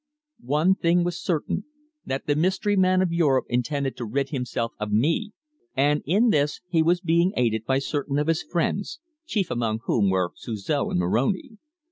One 0.49 0.73
thing 0.73 1.03
was 1.03 1.21
certain, 1.21 1.65
that 2.07 2.25
the 2.25 2.35
mystery 2.35 2.75
man 2.75 3.03
of 3.03 3.11
Europe 3.11 3.45
intended 3.49 3.95
to 3.97 4.05
rid 4.05 4.29
himself 4.29 4.73
of 4.79 4.91
me, 4.91 5.33
and 5.77 6.01
in 6.07 6.31
this 6.31 6.59
he 6.67 6.81
was 6.81 7.01
being 7.01 7.33
aided 7.37 7.65
by 7.67 7.77
certain 7.77 8.17
of 8.17 8.25
his 8.25 8.41
friends, 8.41 8.99
chief 9.27 9.51
among 9.51 9.81
whom 9.83 10.09
were 10.09 10.31
Suzor 10.35 10.89
and 10.89 10.97
Moroni. 10.99 11.59